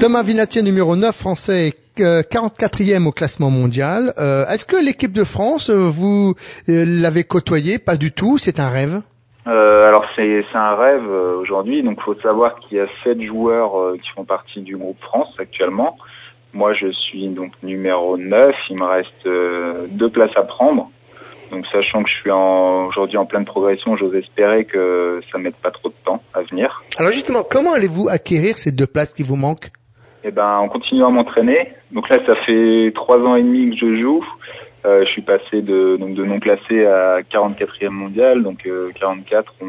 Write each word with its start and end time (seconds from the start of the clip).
Thomas 0.00 0.22
Vinatier, 0.22 0.62
numéro 0.62 0.94
9 0.94 1.14
français, 1.14 1.74
44e 1.96 3.06
au 3.06 3.12
classement 3.12 3.50
mondial. 3.50 4.14
Est-ce 4.16 4.64
que 4.64 4.76
l'équipe 4.76 5.12
de 5.12 5.24
France, 5.24 5.70
vous 5.70 6.34
l'avez 6.68 7.24
côtoyé 7.24 7.78
Pas 7.78 7.96
du 7.96 8.12
tout, 8.12 8.38
c'est 8.38 8.60
un 8.60 8.68
rêve? 8.68 9.00
Alors 9.44 10.04
c'est 10.14 10.44
un 10.54 10.76
rêve 10.76 11.10
aujourd'hui, 11.40 11.82
donc 11.82 11.98
il 12.00 12.04
faut 12.04 12.20
savoir 12.20 12.60
qu'il 12.60 12.78
y 12.78 12.80
a 12.80 12.86
sept 13.02 13.20
joueurs 13.22 13.94
qui 13.94 14.08
font 14.14 14.24
partie 14.24 14.60
du 14.60 14.76
groupe 14.76 15.00
France 15.00 15.34
actuellement. 15.38 15.96
Moi 16.52 16.74
je 16.74 16.92
suis 16.92 17.26
donc 17.28 17.52
numéro 17.64 18.16
9, 18.16 18.54
il 18.70 18.76
me 18.76 18.84
reste 18.84 19.90
deux 19.90 20.08
places 20.10 20.36
à 20.36 20.42
prendre. 20.42 20.90
Donc 21.50 21.66
sachant 21.72 22.02
que 22.02 22.10
je 22.10 22.14
suis 22.14 22.30
aujourd'hui 22.30 23.16
en 23.16 23.26
pleine 23.26 23.46
progression, 23.46 23.96
j'ose 23.96 24.14
espérer 24.14 24.64
que 24.64 25.20
ça 25.32 25.38
ne 25.38 25.44
mette 25.44 25.56
pas 25.56 25.70
trop 25.70 25.88
de 25.88 25.94
temps 26.04 26.22
à 26.34 26.42
venir. 26.42 26.82
Alors 26.98 27.10
justement, 27.10 27.42
comment 27.42 27.72
allez-vous 27.72 28.08
acquérir 28.08 28.58
ces 28.58 28.70
deux 28.70 28.86
places 28.86 29.12
qui 29.12 29.24
vous 29.24 29.36
manquent? 29.36 29.70
Eh 30.24 30.30
ben, 30.30 30.58
en 30.58 30.68
continuant 30.68 31.08
à 31.08 31.10
m'entraîner. 31.10 31.72
Donc 31.92 32.08
là, 32.08 32.18
ça 32.26 32.34
fait 32.34 32.92
trois 32.94 33.18
ans 33.20 33.36
et 33.36 33.42
demi 33.42 33.70
que 33.70 33.76
je 33.76 34.00
joue. 34.00 34.24
Euh, 34.84 35.04
je 35.04 35.10
suis 35.10 35.22
passé 35.22 35.60
de 35.60 35.96
donc 35.96 36.14
de 36.14 36.24
non 36.24 36.38
classé 36.38 36.86
à 36.86 37.20
44e 37.22 37.88
mondial, 37.90 38.42
donc 38.42 38.68
44. 38.98 39.54
Euh, 39.62 39.64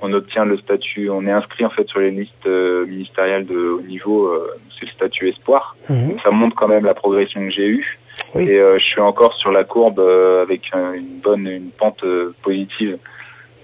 on, 0.00 0.08
on, 0.08 0.12
obtient 0.12 0.44
le 0.44 0.56
statut, 0.58 1.10
on 1.10 1.26
est 1.26 1.32
inscrit 1.32 1.64
en 1.64 1.70
fait 1.70 1.88
sur 1.88 1.98
les 1.98 2.10
listes 2.10 2.46
euh, 2.46 2.86
ministérielles 2.86 3.46
de 3.46 3.56
haut 3.56 3.82
niveau. 3.82 4.32
c'est 4.78 4.86
le 4.86 4.92
statut 4.92 5.28
espoir. 5.28 5.76
Mhm. 5.88 6.10
Donc 6.10 6.20
ça 6.22 6.30
montre 6.30 6.54
quand 6.54 6.68
même 6.68 6.84
la 6.84 6.94
progression 6.94 7.40
que 7.40 7.50
j'ai 7.50 7.68
eue. 7.68 7.98
Et 8.36 8.58
euh, 8.58 8.78
je 8.78 8.84
suis 8.84 9.00
encore 9.00 9.34
sur 9.34 9.52
la 9.52 9.64
courbe 9.64 10.00
euh, 10.00 10.42
avec 10.42 10.72
une 10.74 11.20
bonne 11.22 11.46
une 11.46 11.70
pente 11.70 12.02
euh, 12.04 12.34
positive. 12.42 12.98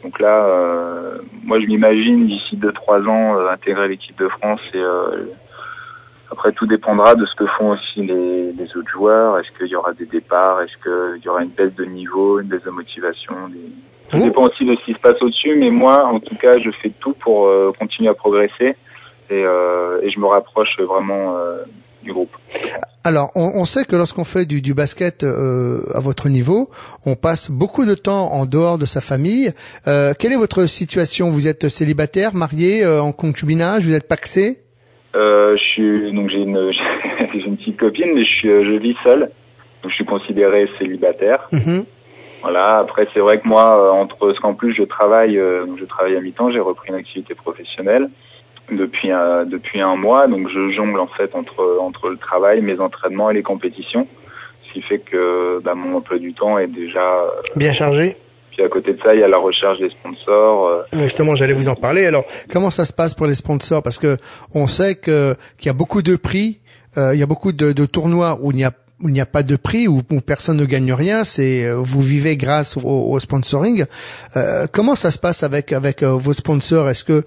Donc 0.05 0.19
là, 0.19 0.47
moi 1.45 1.61
je 1.61 1.67
m'imagine 1.67 2.27
d'ici 2.27 2.57
2-3 2.57 3.07
ans 3.07 3.37
intégrer 3.49 3.87
l'équipe 3.87 4.19
de 4.19 4.29
France 4.29 4.63
et 4.73 4.81
après 6.31 6.53
tout 6.53 6.67
dépendra 6.67 7.15
de 7.15 7.27
ce 7.27 7.35
que 7.35 7.47
font 7.47 7.71
aussi 7.73 8.03
les, 8.03 8.53
les 8.53 8.77
autres 8.77 8.91
joueurs. 8.91 9.39
Est-ce 9.39 9.51
qu'il 9.57 9.69
y 9.69 9.77
aura 9.77 9.93
des 9.93 10.07
départs? 10.07 10.61
Est-ce 10.63 10.77
qu'il 10.83 11.25
y 11.25 11.29
aura 11.29 11.43
une 11.43 11.51
baisse 11.51 11.75
de 11.75 11.85
niveau, 11.85 12.41
une 12.41 12.49
baisse 12.49 12.65
de 12.65 12.71
motivation? 12.71 13.35
Des... 13.49 13.59
Ça 14.11 14.19
dépend 14.19 14.43
aussi 14.43 14.65
de 14.65 14.75
ce 14.77 14.85
qui 14.85 14.93
se 14.95 14.99
passe 14.99 15.21
au-dessus, 15.23 15.57
mais 15.57 15.71
moi, 15.71 16.05
en 16.07 16.19
tout 16.19 16.37
cas, 16.37 16.59
je 16.59 16.71
fais 16.71 16.91
tout 16.99 17.13
pour 17.13 17.49
continuer 17.79 18.09
à 18.09 18.15
progresser. 18.15 18.75
Et, 19.31 19.43
et 19.43 20.11
je 20.11 20.19
me 20.19 20.27
rapproche 20.27 20.81
vraiment 20.81 21.37
du 22.03 22.13
groupe. 22.13 22.37
Alors, 23.05 23.31
on, 23.35 23.53
on, 23.55 23.65
sait 23.65 23.85
que 23.85 23.97
lorsqu'on 23.97 24.25
fait 24.25 24.45
du, 24.45 24.61
du 24.61 24.75
basket 24.75 25.23
euh, 25.23 25.83
à 25.95 26.01
votre 26.01 26.29
niveau, 26.29 26.71
on 27.07 27.17
passe 27.17 27.51
beaucoup 27.51 27.85
de 27.85 27.95
temps 27.95 28.33
en 28.33 28.45
dehors 28.45 28.79
de 28.79 28.85
sa 28.87 29.01
famille. 29.01 29.53
Euh, 29.87 30.13
quelle 30.19 30.33
est 30.33 30.37
votre 30.37 30.67
situation? 30.67 31.31
Vous 31.31 31.47
êtes 31.47 31.69
célibataire, 31.69 32.35
marié, 32.35 32.85
euh, 32.85 33.03
en 33.03 33.13
concubinage? 33.13 33.85
Vous 33.85 33.95
êtes 33.95 34.09
paxé? 34.09 34.61
Euh, 35.15 35.57
Je 35.57 35.63
suis 35.63 36.13
donc 36.13 36.31
j'ai 36.31 36.43
une, 36.43 36.73
j'ai 37.33 37.41
une 37.41 37.57
petite 37.57 37.79
copine, 37.79 38.13
mais 38.15 38.25
je 38.25 38.31
suis 38.31 38.49
je 38.49 38.79
vis 38.79 38.97
seul, 39.05 39.31
donc 39.83 39.91
je 39.91 39.95
suis 39.95 40.05
considéré 40.05 40.69
célibataire. 40.79 41.49
Mm-hmm. 41.53 41.85
Voilà. 42.43 42.79
Après, 42.79 43.07
c'est 43.13 43.21
vrai 43.21 43.39
que 43.39 43.47
moi, 43.47 43.93
entre 43.93 44.17
parce 44.17 44.39
qu'en 44.39 44.55
plus 44.55 44.75
je 44.75 44.83
travaille, 44.83 45.35
je 45.35 45.85
travaille 45.85 46.17
à 46.17 46.21
mi-temps, 46.21 46.51
j'ai 46.51 46.61
repris 46.61 46.89
une 46.89 46.95
activité 46.95 47.35
professionnelle 47.35 48.09
depuis 48.73 49.11
un, 49.11 49.45
depuis 49.45 49.81
un 49.81 49.97
mois, 49.97 50.27
donc 50.27 50.49
je 50.49 50.71
jongle 50.71 51.01
en 51.01 51.07
fait 51.07 51.35
entre 51.35 51.79
entre 51.81 52.09
le 52.09 52.17
travail, 52.17 52.61
mes 52.61 52.81
entraînements 52.81 53.31
et 53.31 53.35
les 53.35 53.43
compétitions, 53.43 54.07
ce 54.67 54.73
qui 54.73 54.83
fait 54.83 54.99
que 54.99 55.61
bah, 55.63 55.75
mon 55.75 55.97
emploi 55.97 56.19
du 56.19 56.33
temps 56.33 56.59
est 56.59 56.67
déjà 56.67 57.01
euh, 57.05 57.29
bien 57.57 57.73
chargé. 57.73 58.17
Puis 58.51 58.63
à 58.63 58.69
côté 58.69 58.95
de 58.95 58.99
ça, 59.03 59.15
il 59.15 59.21
y 59.21 59.25
a 59.25 59.29
la 59.29 59.39
recherche 59.39 59.79
des 59.79 59.91
sponsors. 59.91 60.69
Euh. 60.69 60.83
Justement, 60.93 61.35
j'allais 61.35 61.53
vous 61.53 61.69
en 61.69 61.77
parler. 61.77 62.07
Alors, 62.07 62.25
comment 62.51 62.71
ça 62.71 62.85
se 62.85 62.93
passe 62.93 63.15
pour 63.15 63.27
les 63.27 63.35
sponsors? 63.35 63.83
Parce 63.83 63.99
que 63.99 64.17
on 64.55 64.67
sait 64.67 64.97
que 64.97 65.35
qu'il 65.59 65.67
y 65.67 65.71
a 65.71 65.75
beaucoup 65.75 66.03
de 66.03 66.17
prix, 66.17 66.61
euh, 66.99 67.15
il 67.15 67.21
y 67.21 67.23
a 67.23 67.27
beaucoup 67.27 67.53
de, 67.53 67.73
de 67.73 67.87
tournois 67.87 68.39
où 68.41 68.51
il 68.51 68.57
n'y 68.57 68.65
a 68.65 68.73
où 69.03 69.09
il 69.09 69.13
n'y 69.13 69.21
a 69.21 69.27
pas 69.27 69.43
de 69.43 69.57
prix, 69.57 69.89
où, 69.89 70.03
personne 70.03 70.59
ne 70.59 70.65
gagne 70.65 70.93
rien, 70.93 71.25
c'est 71.25 71.65
euh, 71.65 71.77
vous 71.77 72.01
vivez 72.01 72.37
grâce 72.37 72.77
au, 72.83 73.19
sponsoring. 73.19 73.85
Euh, 74.37 74.67
comment 74.71 74.95
ça 74.95 75.11
se 75.11 75.19
passe 75.19 75.43
avec 75.43 75.73
avec 75.73 76.03
euh, 76.03 76.13
vos 76.13 76.33
sponsors? 76.33 76.89
Est-ce 76.89 77.05
que 77.05 77.23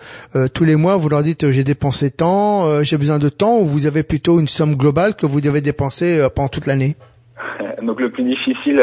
tous 0.50 0.64
les 0.64 0.76
mois 0.76 0.98
vous 0.98 1.10
leur 1.10 1.24
dites 1.24 1.52
j'ai 1.52 1.64
dépensé 1.64 2.12
tant, 2.12 2.84
j'ai 2.84 2.98
besoin 2.98 3.20
de 3.20 3.30
temps, 3.30 3.60
ou 3.60 3.66
vous 3.66 3.86
avez 3.86 4.04
plutôt 4.04 4.40
une 4.40 4.48
somme 4.48 4.76
globale 4.76 5.16
que 5.16 5.26
vous 5.26 5.42
devez 5.42 5.62
dépenser 5.62 6.28
pendant 6.36 6.50
toute 6.50 6.66
l'année? 6.66 6.96
Donc 7.82 8.00
le 8.00 8.10
plus 8.10 8.24
difficile 8.24 8.82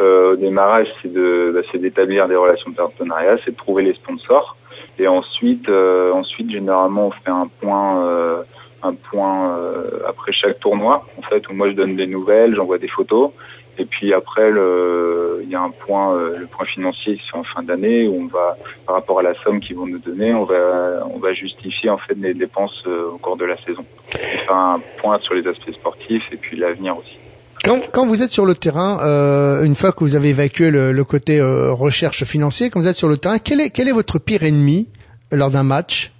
au 0.00 0.36
démarrage, 0.36 0.88
c'est 1.00 1.12
de 1.12 1.52
bah, 1.54 1.60
c'est 1.70 1.78
d'établir 1.78 2.28
des 2.28 2.36
relations 2.36 2.70
de 2.70 2.76
partenariat, 2.76 3.36
c'est 3.44 3.52
de 3.52 3.56
trouver 3.56 3.82
les 3.82 3.94
sponsors, 3.94 4.56
et 4.98 5.06
ensuite 5.06 5.68
ensuite 5.68 6.50
généralement 6.50 7.08
on 7.08 7.10
fait 7.10 7.30
un 7.30 7.48
point 7.60 8.44
un 8.84 8.94
point 8.94 9.56
euh, 9.58 10.00
après 10.06 10.32
chaque 10.32 10.60
tournoi, 10.60 11.04
en 11.18 11.22
fait, 11.22 11.48
où 11.48 11.54
moi 11.54 11.68
je 11.70 11.74
donne 11.74 11.96
des 11.96 12.06
nouvelles, 12.06 12.54
j'envoie 12.54 12.78
des 12.78 12.88
photos. 12.88 13.30
Et 13.76 13.86
puis 13.86 14.14
après, 14.14 14.50
il 14.50 15.50
y 15.50 15.54
a 15.56 15.60
un 15.60 15.70
point, 15.70 16.14
euh, 16.14 16.38
le 16.38 16.46
point 16.46 16.64
financier, 16.64 17.18
c'est 17.26 17.36
en 17.36 17.42
fin 17.42 17.62
d'année, 17.62 18.06
où 18.06 18.22
on 18.22 18.26
va, 18.26 18.56
par 18.86 18.94
rapport 18.94 19.18
à 19.18 19.22
la 19.22 19.34
somme 19.42 19.58
qu'ils 19.58 19.74
vont 19.76 19.86
nous 19.86 19.98
donner, 19.98 20.32
on 20.32 20.44
va, 20.44 21.04
on 21.12 21.18
va 21.18 21.32
justifier 21.32 21.90
en 21.90 21.98
fait 21.98 22.14
les 22.14 22.34
dépenses 22.34 22.84
euh, 22.86 23.10
au 23.10 23.18
cours 23.18 23.36
de 23.36 23.44
la 23.44 23.56
saison. 23.56 23.84
On 24.14 24.18
fait 24.18 24.50
un 24.50 24.80
point 24.98 25.18
sur 25.18 25.34
les 25.34 25.44
aspects 25.48 25.72
sportifs 25.72 26.30
et 26.30 26.36
puis 26.36 26.56
l'avenir 26.56 26.96
aussi. 26.96 27.18
Quand, 27.64 27.80
quand, 27.92 28.06
vous 28.06 28.22
êtes 28.22 28.30
sur 28.30 28.44
le 28.44 28.54
terrain, 28.54 29.00
euh, 29.02 29.64
une 29.64 29.74
fois 29.74 29.92
que 29.92 30.00
vous 30.00 30.14
avez 30.16 30.28
évacué 30.28 30.70
le, 30.70 30.92
le 30.92 31.04
côté 31.04 31.40
recherche 31.40 32.24
financier, 32.24 32.68
quand 32.68 32.78
vous 32.78 32.88
êtes 32.88 32.96
sur 32.96 33.08
le 33.08 33.16
terrain, 33.16 33.38
quel 33.38 33.60
est, 33.60 33.70
quel 33.70 33.88
est 33.88 33.92
votre 33.92 34.18
pire 34.18 34.42
ennemi 34.42 34.88
lors 35.32 35.50
d'un 35.50 35.62
match? 35.62 36.12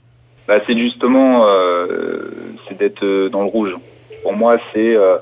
Bah, 0.49 0.61
C'est 0.67 0.77
justement 0.77 1.45
c'est 2.69 2.79
d'être 2.79 3.03
euh, 3.05 3.29
dans 3.29 3.43
le 3.43 3.49
rouge. 3.49 3.75
Pour 4.23 4.35
moi, 4.35 4.57
c'est 4.73 4.97
euh, 4.97 5.17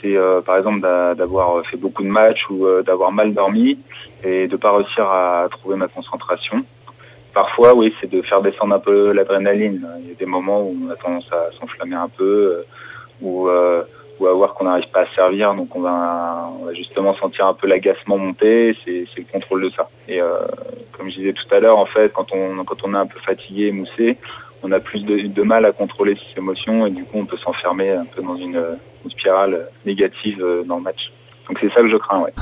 c'est 0.00 0.16
euh, 0.16 0.40
par 0.40 0.58
exemple 0.58 0.80
d'avoir 0.80 1.64
fait 1.66 1.76
beaucoup 1.76 2.02
de 2.02 2.08
matchs 2.08 2.48
ou 2.50 2.66
d'avoir 2.86 3.10
mal 3.10 3.32
dormi 3.34 3.78
et 4.22 4.46
de 4.46 4.56
pas 4.56 4.76
réussir 4.76 5.04
à 5.06 5.48
trouver 5.50 5.76
ma 5.76 5.88
concentration. 5.88 6.64
Parfois, 7.34 7.74
oui, 7.74 7.94
c'est 8.00 8.10
de 8.10 8.22
faire 8.22 8.40
descendre 8.42 8.74
un 8.74 8.78
peu 8.78 9.12
l'adrénaline. 9.12 9.86
Il 10.02 10.08
y 10.08 10.12
a 10.12 10.14
des 10.14 10.26
moments 10.26 10.62
où 10.62 10.76
on 10.84 10.90
a 10.90 10.96
tendance 10.96 11.28
à 11.32 11.50
s'enflammer 11.58 11.96
un 11.96 12.08
peu 12.08 12.64
ou 13.20 13.48
ou 14.20 14.26
à 14.26 14.32
voir 14.32 14.54
qu'on 14.54 14.57
n'arrive 14.68 14.88
pas 14.90 15.02
à 15.02 15.14
servir, 15.14 15.54
donc 15.54 15.74
on 15.74 15.80
va, 15.80 16.50
on 16.60 16.64
va 16.64 16.74
justement 16.74 17.14
sentir 17.14 17.46
un 17.46 17.54
peu 17.54 17.66
l'agacement 17.66 18.18
monter. 18.18 18.76
C'est 18.84 19.06
le 19.16 19.24
contrôle 19.30 19.62
de 19.62 19.70
ça. 19.70 19.88
Et 20.08 20.20
comme 20.92 21.10
je 21.10 21.16
disais 21.16 21.32
tout 21.32 21.54
à 21.54 21.60
l'heure, 21.60 21.78
en 21.78 21.86
fait, 21.86 22.12
quand 22.12 22.32
on 22.32 22.64
quand 22.64 22.84
on 22.84 22.94
est 22.94 22.98
un 22.98 23.06
peu 23.06 23.20
fatigué, 23.20 23.72
moussé, 23.72 24.18
on 24.62 24.72
a 24.72 24.80
plus 24.80 25.04
de, 25.04 25.42
mal 25.42 25.64
à 25.64 25.72
contrôler 25.72 26.16
ses 26.16 26.38
émotions 26.38 26.86
et 26.86 26.90
du 26.90 27.04
coup 27.04 27.18
on 27.18 27.26
peut 27.26 27.36
s'enfermer 27.38 27.90
un 27.90 28.04
peu 28.04 28.22
dans 28.22 28.36
une, 28.36 28.62
spirale 29.08 29.68
négative 29.86 30.42
euh, 30.42 30.62
dans 30.64 30.76
le 30.76 30.82
match. 30.82 31.12
Donc 31.48 31.58
c'est 31.60 31.72
ça 31.72 31.80
que 31.80 31.88
je 31.88 31.96
crains, 31.96 32.20
ouais. 32.20 32.32